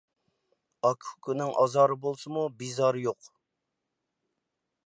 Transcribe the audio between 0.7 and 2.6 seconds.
ئاكا-ئۇكىنىڭ ئازارى بولسىمۇ،